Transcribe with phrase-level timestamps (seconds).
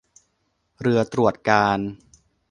[0.81, 1.87] เรือตรวจการณ์